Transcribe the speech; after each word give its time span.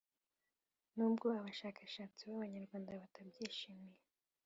nubwo 0.95 1.25
abashakashatsi 1.39 2.21
b’abanyarwanda 2.29 2.89
batabyishimye 3.01 3.93